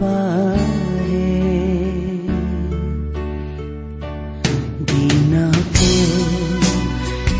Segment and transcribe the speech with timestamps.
[0.00, 1.32] বারে
[4.88, 5.46] বিনা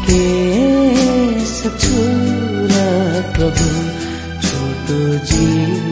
[0.06, 0.26] কে
[1.54, 2.88] সছুরা
[3.34, 3.68] প্রভু
[4.42, 4.86] ছোট
[5.26, 5.83] জীব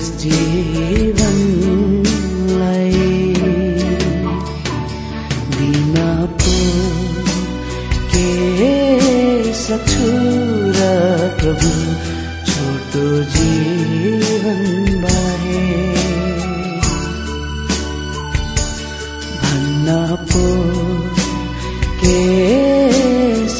[0.00, 1.72] यस जीवनलाई
[5.56, 5.96] दिन
[6.40, 6.54] पो
[8.12, 8.28] के
[9.60, 10.08] सक्छु
[10.76, 10.86] र
[11.40, 11.72] प्रभु
[12.48, 14.64] छोटो जीवन
[15.04, 15.66] बाहे।
[19.42, 19.88] भन्न
[20.32, 20.46] पो
[22.00, 22.18] के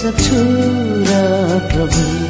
[0.01, 0.43] सक्छु
[1.11, 1.23] र
[1.73, 2.30] प्रभु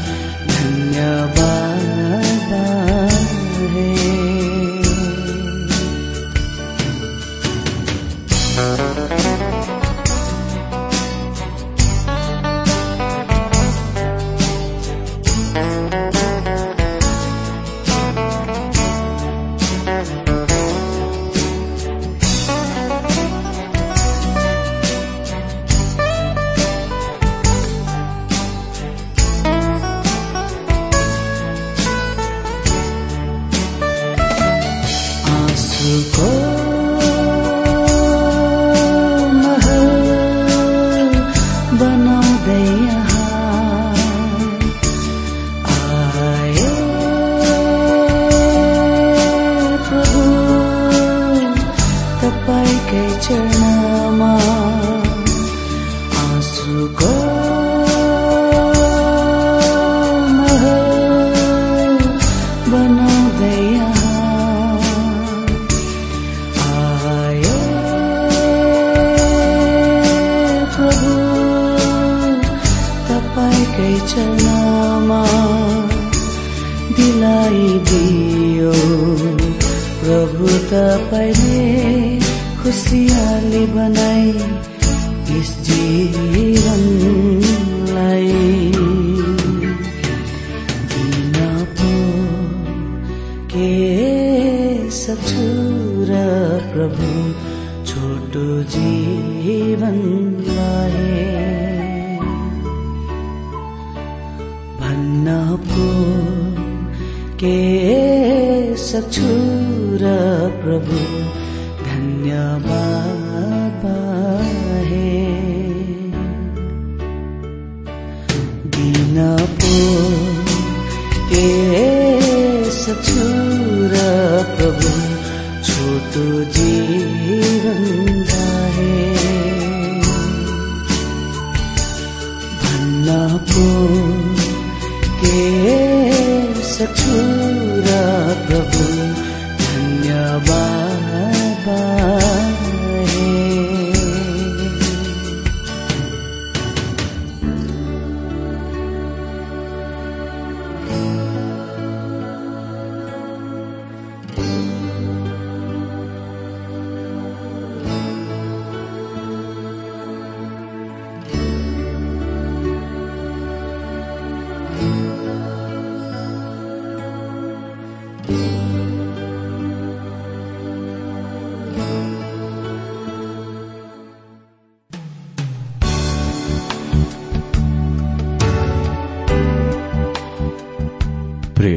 [140.41, 140.80] धन्यवाद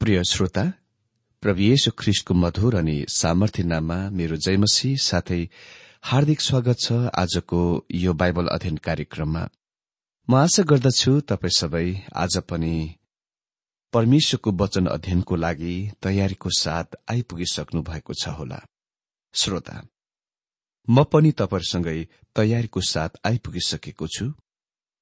[0.00, 0.62] प्रिय श्रोता
[1.42, 5.38] प्रभु येशु ख्रिस्टको मधुर अनि सामर्थ्य नाममा मेरो जयमसी साथै
[6.02, 7.60] हार्दिक स्वागत छ आजको
[7.94, 9.44] यो बाइबल अध्ययन कार्यक्रममा।
[10.28, 12.74] म आशा गर्दछु तपाईँ सबै आज पनि
[13.92, 18.60] परमेश्वरको वचन अध्ययनको लागि तयारीको साथ आइपुगिसक्नु भएको छ होला।
[19.34, 19.80] श्रोता
[20.88, 21.98] म पनि तपाईँहरूसँगै
[22.36, 24.32] तयारीको साथ आइपुगिसकेको छु।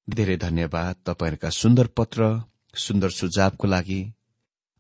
[0.09, 2.35] धेरै धन्यवाद तपाईँहरूका सुन्दर पत्र
[2.79, 4.03] सुन्दर सुझावको लागि।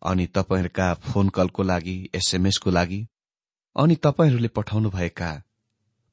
[0.02, 3.06] अनि तपाईँहरूका फोन कलको लागि एसएमएसको लागि
[3.76, 5.30] अनि तपाईँहरूले पठाउनुभएका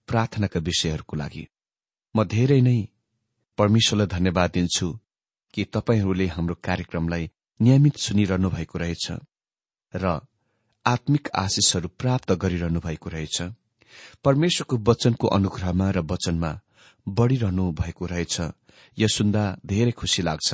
[0.07, 1.47] प्रार्थनाका विषयहरूको लागि।
[2.15, 2.87] म धेरै नै
[3.57, 4.87] परमेश्वरलाई धन्यवाद दिन्छु
[5.53, 9.11] कि तपाईँहरूले हाम्रो कार्यक्रमलाई नियमित सुनिरहनु भएको रहेछ
[9.93, 10.19] र
[10.85, 13.41] आत्मिक आशिषहरू प्राप्त गरिरहनु भएको रहेछ।
[14.23, 16.51] परमेश्वरको वचनको अनुग्रहमा र वचनमा
[17.07, 18.41] बढ़िरहनु भएको रहेछ।
[18.97, 20.53] यो सुन्दा धेरै खुशी लाग्छ।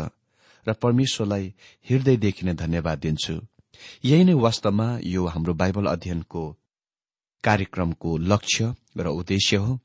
[0.68, 1.54] र परमेश्वरलाई
[1.88, 3.36] हृदयदेखि नै धन्यवाद दिन्छु।
[4.06, 6.44] यही नै वास्तवमा यो हाम्रो बाइबल अध्ययनको
[7.44, 9.80] कार्यक्रमको लक्ष्य र उद्देश्य हो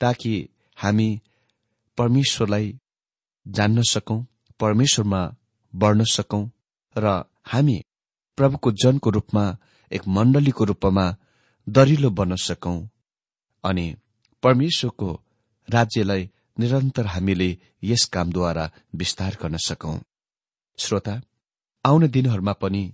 [0.00, 0.32] ताकि
[0.78, 1.08] हामी
[1.98, 2.66] परमेश्वरलाई
[3.46, 4.20] जान्न सकौं
[4.60, 5.22] परमेश्वरमा
[5.74, 6.42] बढ़न सकौं
[6.96, 7.78] र हामी
[8.38, 9.44] प्रभुको जनको रूपमा
[9.90, 11.04] एक मण्डलीको रूपमा
[11.68, 12.78] दरिलो बन्न सकौं।
[13.64, 13.86] अनि
[14.42, 15.08] परमेश्वरको
[15.68, 17.50] राज्यलाई निरन्तर हामीले
[17.82, 19.98] यस कामद्वारा विस्तार गर्न सकौं।
[20.78, 21.14] श्रोता
[21.84, 22.84] आउने दिनहरूमा पनि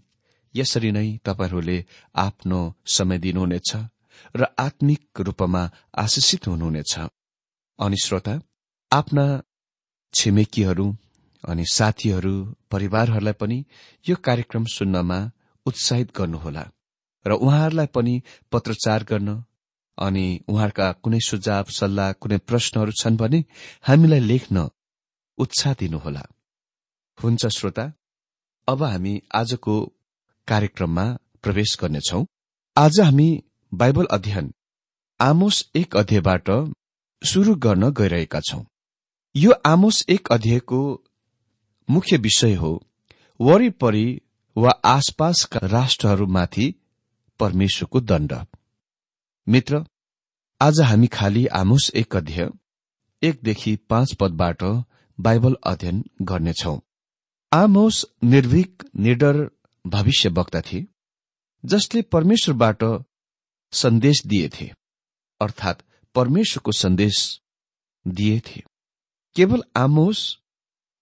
[0.54, 1.78] यसरी नै तपाईँहरूले
[2.16, 3.70] आफ्नो समय दिनुहुनेछ
[4.36, 5.62] र आत्मिक रूपमा
[5.98, 6.94] आशिषित हुनुहुनेछ।
[7.78, 8.34] अनि श्रोता
[8.92, 9.26] आफ्ना
[10.14, 10.86] छिमेकीहरू
[11.44, 12.34] अनि साथीहरू
[12.70, 13.64] परिवारहरूलाई पनि
[14.08, 15.18] यो कार्यक्रम सुन्नमा
[15.66, 16.64] उत्साहित गर्नुहोला
[17.26, 18.14] र उहाँहरूलाई पनि
[18.52, 19.44] पत्रचार गर्न
[20.00, 23.44] अनि उहाँहरूका कुनै सुझाव सल्लाह कुनै प्रश्नहरू छन् भने
[23.82, 24.68] हामीलाई लेख्न
[25.38, 26.22] उत्साह दिनुहोला।
[27.18, 27.84] हुन्छ श्रोता
[28.68, 29.74] अब हामी आजको
[30.48, 31.06] कार्यक्रममा
[31.42, 32.24] प्रवेश गर्नेछौ।
[32.76, 33.28] आज हामी
[33.72, 34.52] बाइबल अध्ययन
[35.20, 36.50] आमोस एक अध्यायबाट
[37.22, 38.62] शुरू गर्न गइरहेका छौं।
[39.34, 40.80] यो आमोस एक अध्यायको
[41.88, 42.72] मुख्य विषय हो
[43.40, 44.06] वरिपरि
[44.56, 46.66] वा आसपासका राष्ट्रहरूमाथि
[47.40, 48.32] परमेश्वरको दण्ड।
[49.46, 49.84] मित्र
[50.60, 52.48] आज हामी खालि आमोस एक अध्यय
[53.22, 54.62] एकदेखि पाँच पदबाट
[55.18, 56.76] बाइबल अध्ययन गर्नेछौ।
[57.52, 59.38] आमोस निर्भीक निडर
[59.84, 60.86] भविष्यवक्ता थिए
[61.64, 62.84] जसले परमेश्वरबाट
[63.72, 64.70] सन्देश दिएथे
[65.40, 65.82] अर्थात्
[66.14, 67.40] परमेश्वरको सन्देश
[68.06, 68.62] दिएथे
[69.36, 70.38] केवल आमोस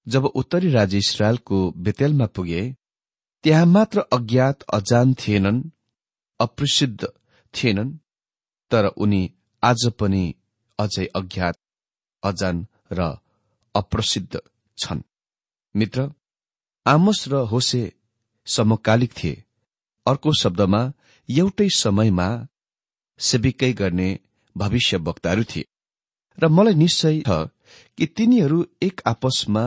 [0.07, 2.77] जब उत्तरी राज्य इसरायलको बेतेलमा पुगे
[3.45, 5.63] त्यहाँ मात्र अज्ञात अजान थिएनन्
[6.41, 7.09] अप्रसिद्ध
[7.55, 7.97] थिएनन्
[8.71, 9.23] तर उनी
[9.63, 10.35] आज पनि
[10.79, 11.57] अझै अज्ञात
[12.23, 13.17] अजान र
[13.75, 14.41] अप्रसिद्ध
[14.79, 15.03] छन्।
[15.75, 16.13] मित्र
[16.87, 17.83] आमोस र होसे
[18.47, 19.45] समकालिक थिए।
[20.07, 20.93] अर्को शब्दमा
[21.29, 22.29] एउटै समयमा
[23.19, 24.09] सेविकै गर्ने
[24.57, 25.69] भविष्य वक्ताहरू थिए।
[26.39, 27.29] र मलाई निश्चय छ
[27.99, 29.65] कि तिनीहरू एक आपसमा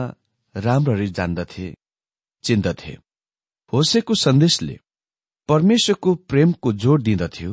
[0.56, 1.74] राम्ररी जान्दथे
[2.44, 2.92] चिन्दथे।
[3.72, 4.78] होसेको सन्देशले
[5.48, 7.52] परमेश्वरको प्रेमको जोड दिँदथ्यो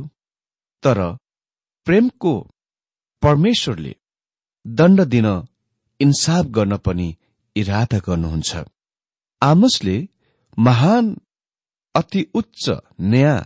[0.84, 1.00] तर
[1.89, 2.31] प्रेमको
[3.24, 3.96] परमेश्वरले
[4.65, 5.25] दण्ड दिन
[6.00, 7.08] इन्साफ गर्न पनि
[7.55, 8.63] इरादा गर्नुहुन्छ।
[9.41, 9.96] आमसले
[10.58, 11.05] महान
[11.96, 12.69] अति उच्च
[13.01, 13.41] न्याय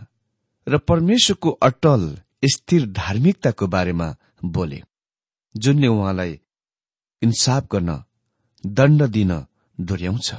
[0.66, 2.02] र परमेश्वरको अटल
[2.44, 4.82] स्थिर धार्मिकताको बारेमा बोले
[5.54, 6.38] जुनले उहाँलाई
[7.22, 8.00] इन्साफ गर्न
[8.64, 9.32] दण्ड दिन
[9.78, 10.32] डोर्याउँछ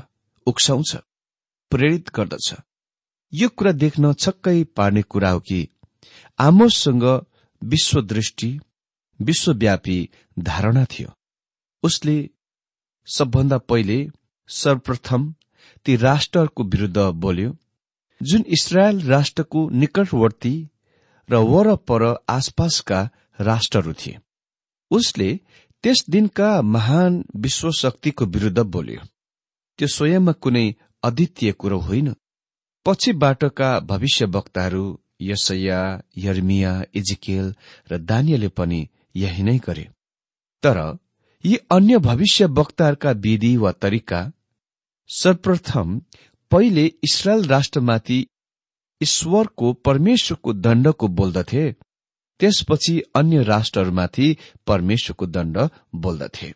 [0.48, 0.96] उक्साउँछ
[1.72, 2.54] प्रेरित गर्दछ।
[3.34, 5.68] यो कुरा देख्न छक्कै पार्ने कुरा हो कि
[6.40, 7.06] आमोससँग
[7.64, 8.60] विश्वदृष्टि
[9.22, 10.10] विश्वव्यापी
[10.40, 11.10] धारणा थियो।
[11.84, 12.30] उसले
[13.18, 14.10] सबभन्दा पहिले
[14.48, 15.34] सर्वप्रथम
[15.86, 17.58] ती राष्ट्रहरूको विरूद्ध बोल्यो
[18.24, 20.70] जुन इसरायल राष्ट्रको निकटवर्ती
[21.30, 23.10] र वरपर आसपासका
[23.42, 24.18] राष्ट्रहरू थिए।
[24.92, 25.40] उसले
[25.84, 29.02] त्यस दिनका महान विश्वशक्तिको विरूद्ध बोल्यो।
[29.78, 32.16] त्यो स्वयंमा कुनै अद्वितीय कुरो होइन।
[32.86, 35.80] पछिबाटका भविष्य वक्ताहरू यसैया
[36.18, 37.54] यर्मिया इजिकेल
[37.92, 39.90] र दानियले पनि यही नै गरे।
[40.64, 40.78] तर
[41.44, 44.32] यी अन्य भविष्य वक्ताहरूका विधि वा तरिका
[45.10, 46.02] सर्वप्रथम
[46.52, 48.26] पहिले इसरायल राष्ट्रमाथि
[49.02, 51.72] ईश्वरको परमेश्वरको दण्डको बोल्दथे
[52.40, 55.58] त्यसपछि अन्य राष्ट्रहरूमाथि परमेश्वरको दण्ड
[55.96, 56.54] बोल्दथे।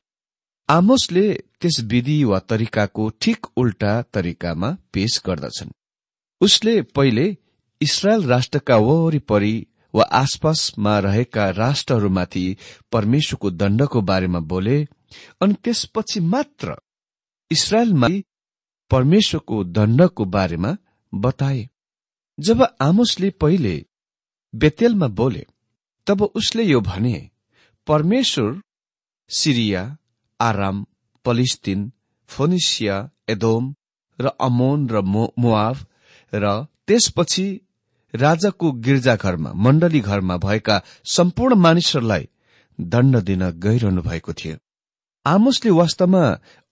[0.70, 5.72] आमोसले त्यस विधि वा तरिकाको ठिक उल्टा तरिकामा पेश गर्दछन्।
[6.42, 7.38] उसले पहिले
[7.82, 9.56] इसरायल राष्ट्रका वरिपरि
[9.94, 12.46] वा आसपासमा रहेका राष्ट्रहरूमाथि
[12.92, 14.78] परमेश्वरको दण्डको बारेमा बोले
[15.42, 16.76] अनि त्यसपछि मात्र
[17.52, 18.08] इसरायलमा
[18.92, 20.76] परमेश्वरको दण्डको बारेमा
[21.14, 21.68] बताए।
[22.38, 23.86] जब आमोसले पहिले
[24.54, 25.46] बेतेलमा बोले
[26.08, 27.30] तब उसले यो भने
[27.88, 28.62] परमेश्वर
[29.30, 29.84] सिरिया
[30.40, 30.86] आराम
[31.26, 31.92] पलिस्तिन
[32.30, 33.74] फोनिसिया एदोम
[34.20, 35.78] र अमोन र मोआब
[36.34, 36.54] र
[36.88, 37.48] त्यसपछि
[38.14, 42.30] राजाको गिर्जाघरमा मण्डली घरमा भएका सम्पूर्ण मानिसहरूलाई
[42.80, 44.58] दण्ड दिन गइरहनु भएको थियो।
[45.26, 46.24] आमोसले वास्तवमा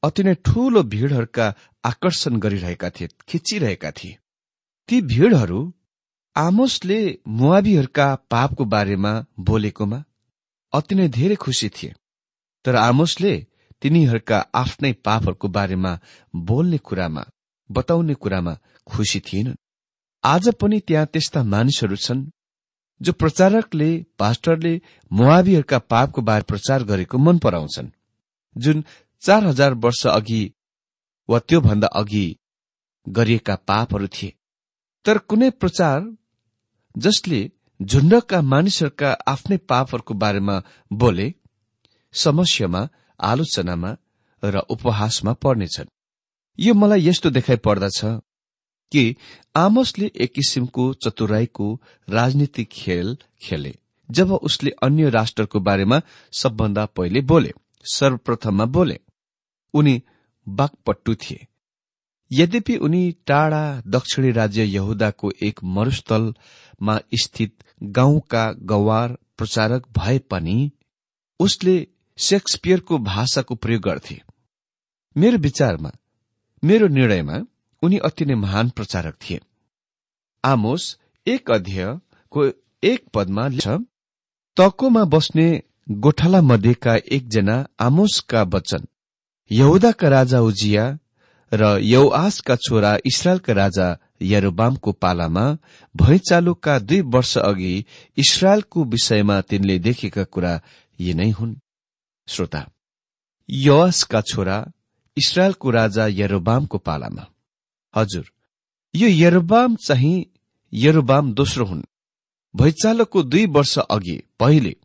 [0.03, 1.53] अति नै ठूलो भीड़हरूका
[1.86, 4.17] आकर्षण गरिरहेका थिए खिचिरहेका थिए।
[4.89, 5.74] ती भीड़हरू
[6.36, 10.03] आमोसले मुवाबीहरूका पापको बारेमा बोलेकोमा
[10.74, 11.94] अति नै धेरै खुसी थिए।
[12.65, 13.48] तर आमोसले
[13.82, 16.00] तिनीहरूका आफ्नै पापहरूको बारेमा
[16.36, 17.25] बोल्ने कुरामा
[17.72, 19.58] बताउने कुरामा खुसी थिएनन्।
[20.27, 22.25] आज पनि त्यहाँ त्यस्ता मानिसहरू छन्
[23.01, 24.74] जो प्रचारकले पास्टरले
[25.12, 27.93] मुवाबीहरूका पापको बारे प्रचार गरेको मन पराउँछन्
[28.55, 28.84] जुन
[29.24, 30.41] चार हजार वर्ष अघि
[31.29, 32.25] वा त्योभन्दा अघि
[33.07, 34.34] गरिएका पापहरू थिए।
[35.05, 36.00] तर कुनै प्रचार
[36.96, 37.41] जसले
[37.79, 40.55] झुण्डका मानिसहरूका आफ्नै पापहरूको बारेमा
[40.91, 41.27] बोले
[42.13, 42.81] समस्यामा
[43.19, 43.91] आलोचनामा
[44.43, 45.93] र उपहासमा पर्नेछन्।
[46.60, 48.00] यो मलाई यस्तो देखाइ पर्दछ
[48.91, 49.15] कि
[49.56, 53.75] आमोसले एक किसिमको चतुराईको राजनीतिक खेल खेले
[54.12, 56.01] जब उसले अन्य राष्ट्रको बारेमा
[56.39, 57.53] सबभन्दा पहिले बोले
[57.94, 59.00] सर्वप्रथममा बोले।
[59.74, 60.03] उनी
[60.50, 61.48] बाघपट्टु थिए।
[62.32, 70.72] यद्यपि उनी टाढा दक्षिणी राज्य यहुदाको एक मरुस्थलमा स्थित गाउँका गवार प्रचारक भए पनि
[71.39, 74.22] उसले सेक्सपियरको भाषाको प्रयोग गर्थे।
[75.17, 75.91] मेरो विचारमा
[76.63, 77.39] मेरो निर्णयमा
[77.84, 79.39] उनी अति नै महान प्रचारक थिए।
[80.43, 82.46] आमोस एक अध्ययको
[82.84, 83.77] एक पदमा छ
[84.57, 85.48] तकोमा बस्ने
[86.03, 88.88] गोठाला मध्येका एकजना आमोसका वचन।
[89.51, 90.86] यहुदाका राजा उजिया
[91.51, 93.88] र यौआसका छोरा इसरायलका राजा
[94.22, 95.46] यरोबामको पालामा
[95.96, 97.86] भैँचालोका दुई वर्ष अघि
[98.17, 100.60] इसरायलको विषयमा तिनले देखेका कुरा
[101.00, 101.55] यी नै हुन्।
[102.27, 102.65] श्रोता
[103.50, 104.57] यवासका छोरा
[105.17, 107.25] इसरायलको राजा यरोबामको पालामा।
[107.98, 108.32] हजुर।
[108.94, 110.25] यो यरोबाम चाहिँ
[110.74, 111.84] यरोबाम दोस्रो हुन्।
[112.56, 114.75] भैँचालोको दुई वर्ष अघि पहिले।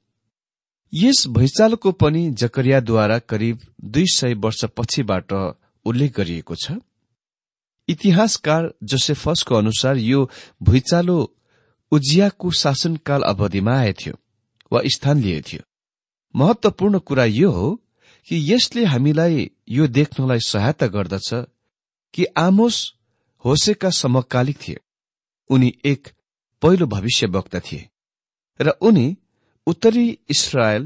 [0.92, 5.32] यस भैँचालोको पनि जकरियाद्वारा करिब दुई सय वर्ष पछिबाट
[5.86, 6.72] उल्लेख गरिएको छ।
[7.88, 10.30] इतिहासकार जोसेफसको अनुसार यो
[10.62, 11.36] भुइँचालो
[11.92, 14.14] उजियाको शासनकाल अवधिमा आएथ्यो
[14.72, 15.60] वा स्थान लिएथ्यो
[16.34, 17.70] महत्वपूर्ण कुरा यो हो
[18.28, 21.30] कि यसले हामीलाई यो देख्नलाई सहायता गर्दछ
[22.14, 22.94] कि आमोस
[23.44, 24.80] होसेका समकालिक थिए।
[25.50, 26.08] उनी एक
[26.62, 27.88] पहिलो भविष्यवक्ता थिए
[28.60, 29.06] र उनी
[29.66, 30.84] उत्तरी इसरायल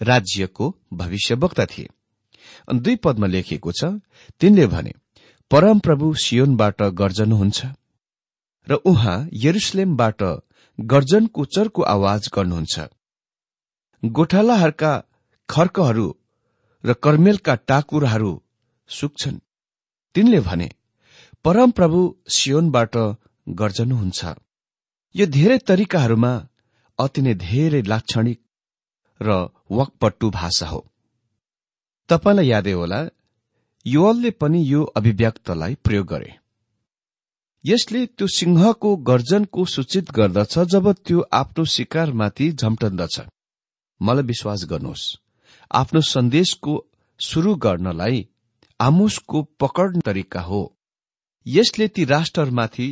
[0.00, 1.88] राज्यको भविष्यवक्ता थिए।
[2.74, 3.84] दुई पदमा लेखिएको छ
[4.40, 4.92] तिनले भने
[5.50, 7.66] परमप्रभु सियोनबाट गर्जनुहुन्छ
[8.66, 10.22] र उहाँ यरुसलेमबाट
[10.78, 12.80] गर्जनको चर्को आवाज गर्नुहुन्छ।
[14.02, 14.92] गोठालाहरूका
[15.48, 16.06] खर्कहरू
[16.84, 18.32] र कर्मेलका टाकुराहरू
[18.90, 19.38] सुक्छन्।
[20.14, 20.68] तिनले भने
[21.44, 22.96] परमप्रभु सियोनबाट
[23.48, 24.20] गर्जनुहुन्छ।
[25.14, 26.32] यो धेरै तरिकाहरूमा
[26.98, 28.38] अति नै धेरै लाक्षणिक
[29.20, 29.28] र
[29.70, 30.80] वकपट्टु भाषा हो।
[32.08, 33.00] तपाईँलाई यादै होला
[33.86, 36.30] युवलले पनि यो अभिव्यक्तलाई प्रयोग गरे।
[37.64, 43.16] यसले त्यो सिंहको गर्जनको सूचित गर्दछ जब त्यो आफ्नो शिकारमाथि झम्टन्दछ।
[44.00, 45.06] मलाई विश्वास गर्नुहोस्
[45.70, 46.72] आफ्नो सन्देशको
[47.20, 48.28] शुरू गर्नलाई
[48.80, 50.62] आमुसको पकड तरिका हो।
[51.46, 52.88] यसले ती राष्ट्रहरूमाथि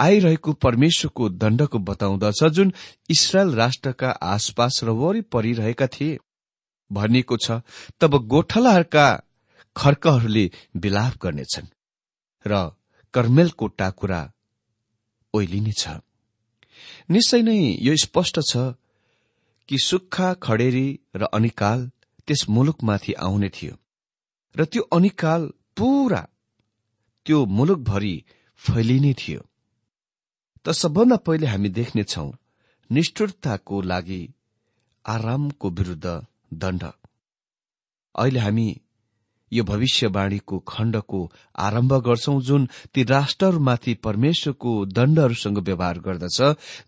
[0.00, 2.72] आइरहेको परमेश्वरको दण्डको बताउँदछ जुन
[3.10, 6.18] इसरायल राष्ट्रका आसपास र वरिपरि रहेका थिए।
[6.90, 7.60] भनिएको छ
[8.00, 9.06] तब गोठलाहरूका
[9.76, 11.72] खर्कहरूले विलाप गर्नेछन्
[12.46, 12.70] र
[13.14, 14.20] कर्मेलको टाकुरा
[15.34, 15.88] ओइलिनेछ।
[17.10, 18.56] निश्चय नै यो स्पष्ट छ
[19.68, 21.90] कि सुक्खा खडेरी र अनिकाल
[22.28, 23.74] त्यस मुलुकमाथि आउने थियो
[24.54, 25.42] र त्यो अनिकाल
[25.76, 26.26] पूरा
[27.28, 28.24] त्यो मुलुकभरि
[28.56, 29.40] फैलिने थियो।
[30.64, 32.26] त सबभन्दा पहिले हामी देख्नेछौ
[32.90, 34.22] निष्ठुरताको लागि
[35.04, 36.06] आरामको विरूद्ध
[36.54, 36.84] दण्ड।
[38.14, 38.68] अहिले हामी
[39.52, 41.20] यो भविष्यवाणीको खण्डको
[41.56, 46.40] आरम्भ गर्छौं जुन ती राष्ट्रहरूमाथि परमेश्वरको दण्डहरूसँग व्यवहार गर्दछ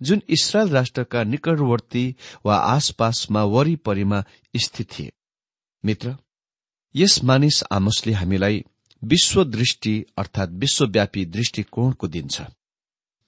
[0.03, 2.05] जुन इसरायल राष्ट्रका निकटवर्ती
[2.47, 4.25] वा आसपासमा वरिपरिमा
[4.57, 5.13] स्थित थिए।
[5.85, 6.17] मित्र
[6.95, 8.65] यस मानिस आमसले हामीलाई
[9.05, 12.43] विश्व दृष्टि अर्थात विश्वव्यापी दृष्टिकोणको दिन्छ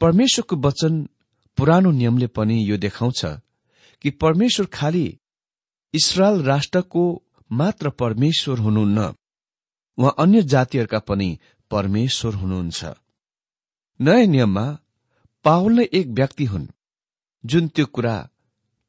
[0.01, 1.09] परमेश्वरको वचन
[1.57, 3.25] पुरानो नियमले पनि यो देखाउँछ
[4.03, 5.19] कि परमेश्वर खालि
[5.95, 9.15] इसरायल राष्ट्रको मात्र परमेश्वर हुनुहुन्न
[9.99, 11.39] उहाँ अन्य जातिहरूका पनि
[11.71, 12.85] परमेश्वर हुनुहुन्छ।
[14.01, 14.79] नयाँ नियममा
[15.45, 16.67] पावल नै एक व्यक्ति हुन्
[17.45, 18.29] जुन त्यो कुरा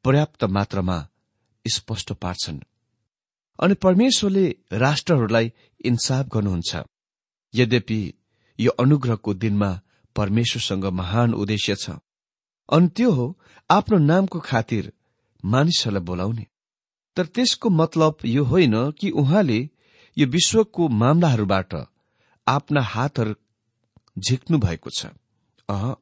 [0.04, 1.08] पर्याप्त मात्रामा
[1.64, 2.60] स्पष्ट पार्छन्।
[3.58, 5.52] अनि परमेश्वरले राष्ट्रहरूलाई
[5.84, 6.76] इन्साफ गर्नुहुन्छ।
[7.54, 8.14] यद्यपि
[8.58, 9.80] यो अनुग्रहको दिनमा
[10.16, 11.90] परमेश्वरसँग महान उद्देश्य छ।
[12.68, 13.26] अनि त्यो हो
[13.70, 14.92] आफ्नो नामको खातिर
[15.44, 16.46] मानिसहरूलाई बोलाउने।
[17.16, 19.70] तर त्यसको मतलब यो होइन कि उहाँले
[20.16, 21.74] यो विश्वको मामलाहरूबाट
[22.46, 23.34] आफ्ना हातहरू
[24.18, 25.06] झिक्नु भएको छ।
[25.68, 25.94] अह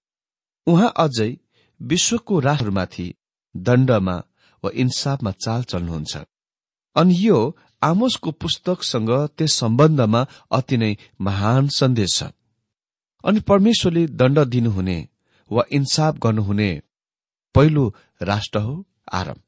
[0.67, 1.37] उहाँ अझै
[1.81, 3.15] विश्वको राष्ट्रमाथि
[3.57, 4.17] दण्डमा
[4.65, 6.17] वा इन्साफमा चाल चल्नुहुन्छ।
[6.97, 7.39] अनि यो
[7.83, 12.31] आमोसको पुस्तकसँग त्यस सम्बन्धमा अति नै महान सन्देश छ।
[13.25, 14.99] अनि परमेश्वरले दण्ड दिनुहुने
[15.51, 16.71] वा इन्साफ गर्नुहुने
[17.55, 17.85] पहिलो
[18.23, 18.75] राष्ट्र हो
[19.13, 19.39] आरम।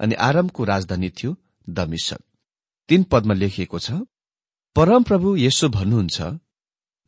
[0.00, 2.20] अनि आरमको राजधानी थियो दमिसक
[2.88, 3.90] तीन पदमा लेखिएको छ
[4.76, 6.20] परमप्रभु यसो भन्नुहुन्छ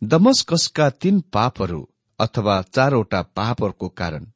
[0.02, 1.80] दमस्कसका तीन पापहरू
[2.18, 4.26] अथवा चारवटा पापहरूको कारण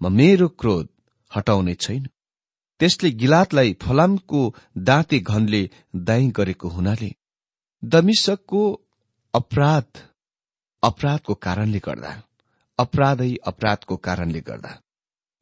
[0.00, 0.88] म मेरो क्रोध
[1.32, 2.06] हटाउने छैन।
[2.80, 4.40] त्यसले गिलातलाई फलामको
[4.88, 5.62] दाँते घनले
[6.08, 7.10] दाई गरेको हुनाले
[7.82, 8.62] दमिसकको
[9.34, 10.02] अपराध
[10.82, 12.12] अपराधको कारणले गर्दा
[12.78, 14.72] अपराधै अपराधको कारणले गर्दा।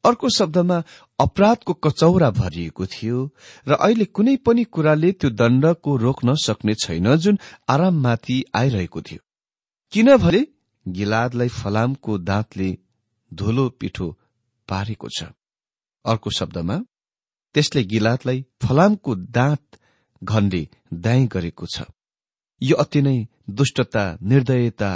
[0.03, 0.77] अर्को शब्दमा
[1.19, 3.19] अपराधको कचौरा भरिएको थियो
[3.67, 9.21] र अहिले कुनै पनि कुराले त्यो दण्डको रोक्न सक्ने छैन जुन आराममाथि आइरहेको थियो।
[9.93, 10.41] किनभने
[10.85, 12.69] गिलादलाई फलामको दाँतले
[13.31, 14.07] धुलो पिठो
[14.69, 15.23] पारेको छ।
[16.05, 16.77] अर्को शब्दमा
[17.55, 19.79] त्यसले गिलादलाई फलामको दाँत
[20.21, 20.61] घनले
[21.05, 21.83] दाई गरेको छ।
[22.61, 23.17] यो अति नै
[23.49, 24.91] दुष्टता निर्दयता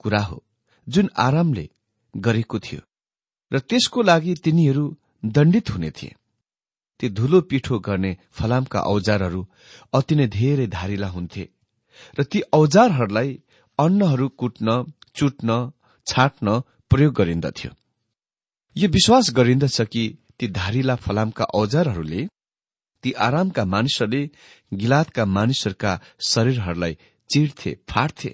[0.00, 0.38] कुरा हो
[0.86, 1.66] जुन आरामले
[2.14, 2.80] गरेको थियो
[3.52, 4.84] र त्यसको लागि तिनीहरू
[5.36, 6.14] दण्डित हुने थिए।
[7.00, 9.42] ती धुलो पिठो गर्ने फलामका औजारहरू
[9.92, 11.44] अति नै धेरै धारिला हुन्थे
[12.18, 13.30] र ती औजारहरूलाई
[13.78, 14.68] अन्नहरू कुट्न
[15.16, 15.48] चुट्न
[16.06, 16.60] छाट्न
[16.90, 17.70] प्रयोग गरिन्दथ्यो।
[18.76, 20.04] यो विश्वास गरिन्दछ कि
[20.40, 22.26] ती धारिला फलामका औजारहरूले
[23.04, 24.22] ती आरामका मानिसहरूले
[24.72, 25.92] गिलातका मानिसहरूका
[26.28, 26.94] शरीरहरूलाई
[27.30, 28.30] चिर्थे फाट्थे।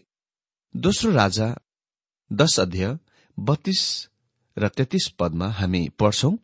[0.75, 1.49] दोस्रो राजा
[2.31, 2.97] दश अध्यय
[3.39, 3.83] बत्तीस
[4.57, 6.35] र तेत्तीस पदमा हामी पढ्छौं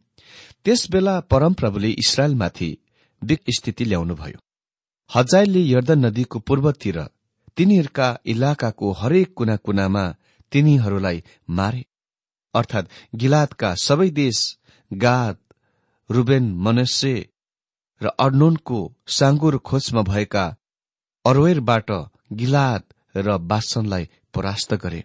[0.64, 2.70] त्यसबेला परमप्रभुले इसरायलमाथि
[3.22, 4.38] विक स्थिति ल्याउनुभयो
[5.10, 6.98] हजाइलले यर्दन नदीको पूर्वतिर
[7.56, 10.04] तिनीहरूका इलाकाको हरेक कुना कुनामा
[10.52, 11.84] तिनीहरूलाई मारे।
[12.54, 14.38] अर्थात गिलादका सबै देश
[14.90, 15.36] गाद
[16.10, 17.28] रुबेन मनस्य
[18.02, 20.56] र अर्नोनको साङ्गुर खोजमा भएका
[21.26, 21.90] अरोवेरबाट
[22.32, 22.82] गिलाद
[23.16, 25.04] र बासनलाई परास्त गरे।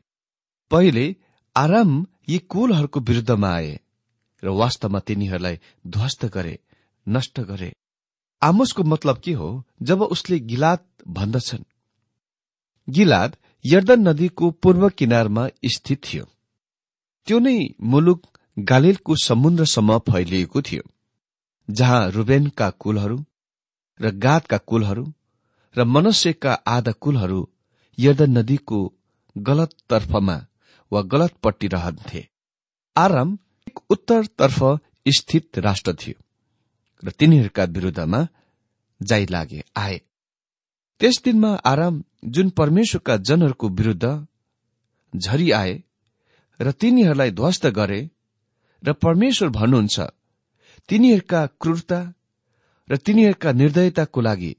[0.72, 1.16] पहिले
[1.56, 3.80] आराम यी कुलहरूको विरुद्धमा आए
[4.44, 6.60] र वास्तवमा तिनीहरूलाई ध्वस्त गरे
[7.08, 7.76] नष्ट गरे।
[8.42, 11.64] आमोसको मतलब के हो जब उसले गिलाद भन्दछन्?
[12.90, 16.26] गिलाद यर्दन नदीको पूर्व किनारमा स्थित थियो।
[17.28, 20.84] त्यो नै मुलुक गालिलको समुद्रसम्म फैलिएको थियो
[21.70, 23.18] जहाँ रुबेनका कुलहरू
[24.00, 25.14] र गादका कुलहरू
[25.76, 27.48] र मनुष्यका आधा कुलहरू
[27.98, 28.80] यर्दन नदीको
[29.36, 30.38] गलत तर्फमा
[30.92, 32.28] वा गलतपट्टि रहन्थे।
[32.96, 33.38] आराम
[33.90, 34.60] उत्तरतर्फ
[35.08, 36.24] स्थित राष्ट्र थियो
[37.04, 38.28] र तिनीहरूका विरूद्धमा
[39.02, 40.02] जाइ लागे आए।
[41.02, 44.28] त्यस दिनमा आराम जुन परमेश्वरका जनहरूको विरूद्ध
[45.14, 45.84] झरी आए
[46.60, 48.10] र तिनीहरूलाई ध्वस्त गरे
[48.84, 50.00] र परमेश्वर भन्नुहुन्छ
[50.90, 52.00] तिनीहरूका क्रूरता
[52.90, 54.56] र तिनीहरूका निर्दयताको लागि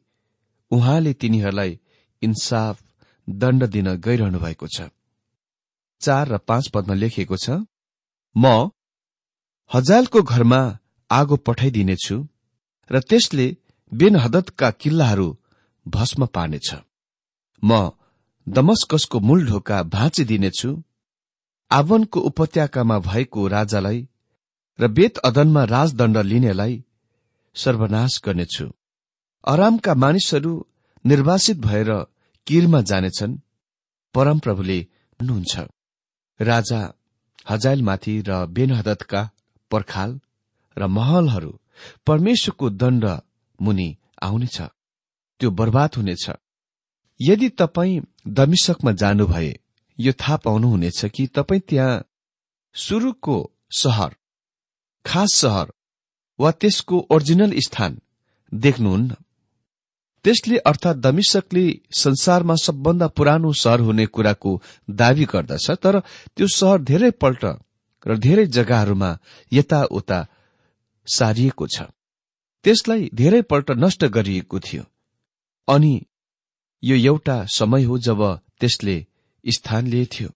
[0.70, 1.78] उहाँले तिनीहरूलाई
[2.22, 2.82] इन्साफ
[3.28, 4.88] दण्ड दिन गइरहनु भएको छ।
[6.00, 7.50] चार र पाँच पदमा लेखिएको छ
[8.36, 8.70] म
[9.70, 10.60] हजालको घरमा
[11.10, 12.16] आगो पठाइदिनेछु
[12.90, 13.46] र त्यसले
[13.92, 15.28] बेनहदतका किल्लाहरू
[15.86, 16.68] भस्म पार्नेछ।
[17.62, 17.90] म
[18.46, 20.70] दमस्कसको मूल ढोका भाँचिदिनेछु
[21.70, 24.08] आवनको उपत्यकामा भएको राजालाई
[24.78, 26.84] र बेत अदनमा राजदण्ड लिनेलाई
[27.54, 28.66] सर्वनाश गर्नेछु।
[29.44, 30.52] अरामका मानिसहरू
[31.04, 31.90] निर्वासित भएर
[32.46, 33.38] किरमा जानेछन्।
[34.14, 34.78] परमप्रभुले
[35.20, 35.54] भन्नुहुन्छ
[36.40, 36.80] राजा
[37.50, 39.22] हजाइलमाथि र बेनहदतका
[39.70, 40.10] पर्खाल
[40.76, 41.52] र महलहरू
[42.06, 43.04] परमेश्वरको दण्ड
[43.60, 43.88] मुनि
[44.22, 44.58] आउनेछ।
[45.40, 46.30] त्यो बर्बाद हुनेछ।
[47.20, 49.52] यदि तपाईँ दमिशकमा जानुभए
[49.98, 52.04] यो थाहा पाउनुहुनेछ कि तपाईँ त्यहाँ
[52.74, 53.36] सुरुको
[53.78, 54.14] सहर
[55.04, 55.72] खास सहर
[56.38, 57.98] वा त्यसको ओरिजिनल स्थान
[58.52, 59.16] देख्नुहुन्न।
[60.24, 64.52] त्यसले अर्थात् दमिशकले संसारमा सबभन्दा पुरानो सहर हुने कुराको
[64.90, 65.98] दावी गर्दछ तर
[66.36, 67.44] त्यो सहर धेरैपल्ट
[68.06, 69.10] र धेरै जग्गाहरूमा
[69.52, 70.18] यताउता
[71.06, 71.82] सारिएको छ।
[72.64, 74.82] त्यसलाई धेरैपल्ट नष्ट गरिएको थियो।
[75.68, 75.94] अनि
[76.82, 78.20] यो एउटा समय हो जब
[78.60, 78.96] त्यसले
[79.48, 80.28] स्थान लिएथ्यो।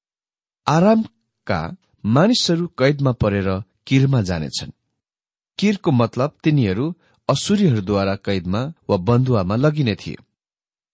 [0.67, 1.61] आरामका
[2.05, 3.49] मानिसहरू कैदमा परेर
[3.87, 4.71] किरमा जानेछन्।
[5.59, 6.95] किरको मतलब तिनीहरू
[7.29, 10.17] असुरीहरूद्वारा कैदमा वा बन्दुवामा लगिने थिए।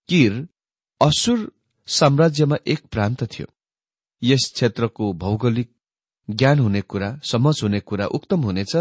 [0.09, 0.49] किर
[1.01, 1.53] असुर
[1.87, 3.47] साम्राज्यमा एक प्रान्त थियो।
[4.23, 5.71] यस क्षेत्रको भौगोलिक
[6.31, 8.73] ज्ञान हुने कुरा समझ हुने कुरा उक्तम हुनेछ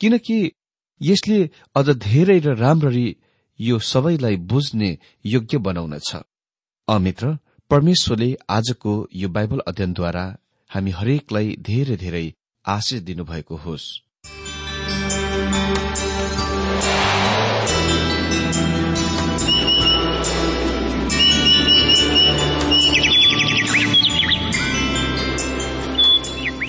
[0.00, 0.52] किनकि
[1.00, 3.16] यसले अझ धेरै र राम्ररी
[3.60, 6.16] यो सबैलाई बुझ्ने योग्य बनाउनेछ।
[6.88, 7.38] अमित्र
[7.74, 10.24] परमेश्वरले आजको यो बाइबल अध्ययनद्वारा
[10.70, 12.26] हामी हरेकलाई धेरै धेरै
[12.64, 13.86] आशिष दिनुभएको होस्।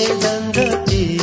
[0.00, 1.19] 别人的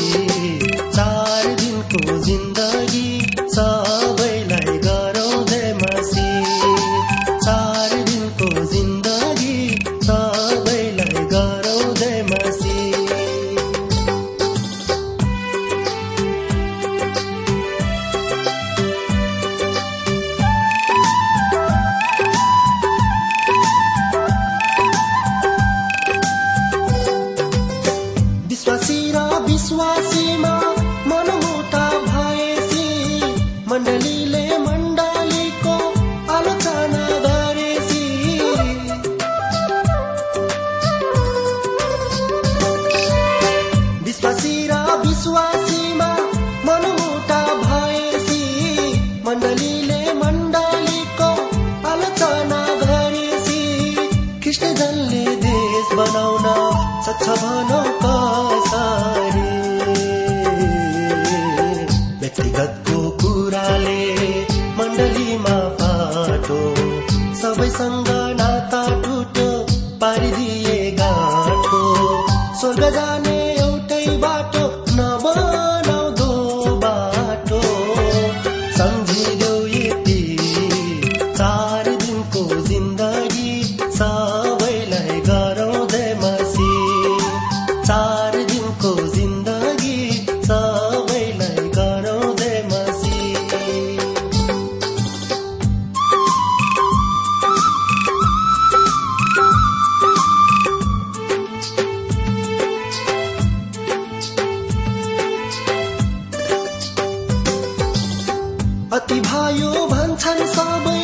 [108.95, 110.99] अति भयो भन्छन् सबै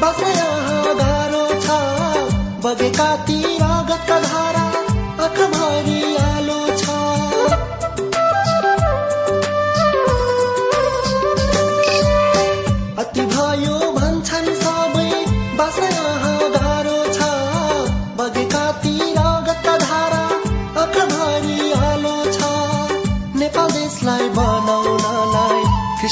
[0.00, 0.32] बसे
[1.00, 1.76] गाह्रो छ।
[2.64, 4.64] बगेका ती रगत धारा
[5.26, 5.57] अखमा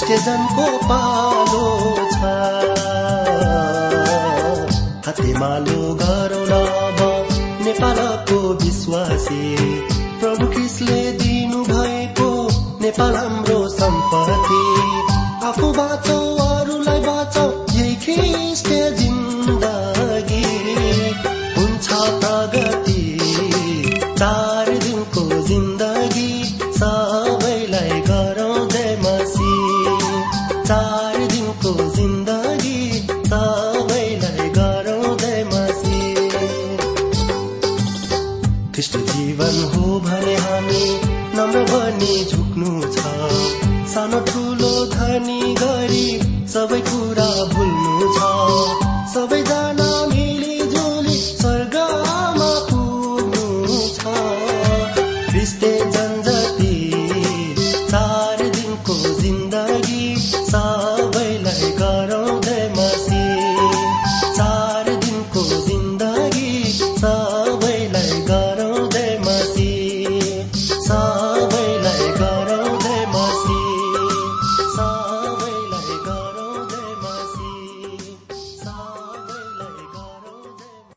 [0.06, 1.62] स्टेशनको पालो
[2.10, 2.18] छ।
[5.06, 7.16] हातेमालो गरौँ
[7.64, 9.42] नेपालको विश्वासी।
[10.20, 12.30] प्रभु कृष्णले दिनुभएको
[12.82, 14.65] नेपाल हाम्रो सम्पत्ति।